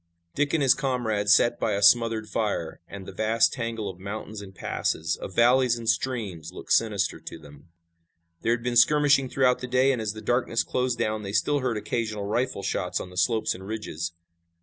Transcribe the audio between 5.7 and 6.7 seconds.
and streams